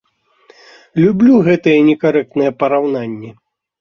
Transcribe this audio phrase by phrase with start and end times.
[1.03, 3.31] Люблю гэтыя некарэктныя параўнанні!